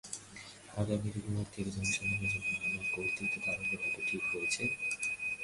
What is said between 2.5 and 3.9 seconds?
আমার বক্তৃতা আরম্ভ